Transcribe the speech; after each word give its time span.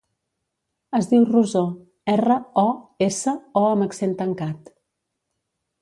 Es 0.99 1.09
diu 1.11 1.27
Rosó: 1.27 1.61
erra, 2.15 2.39
o, 2.65 2.65
essa, 3.09 3.37
o 3.63 3.67
amb 3.75 3.89
accent 3.89 4.21
tancat. 4.23 4.77